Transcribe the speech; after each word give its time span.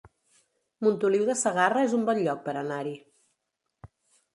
Montoliu 0.87 1.29
de 1.29 1.37
Segarra 1.43 1.85
es 1.91 1.95
un 2.01 2.11
bon 2.11 2.25
lloc 2.25 2.45
per 2.49 2.59
anar-hi 2.67 2.99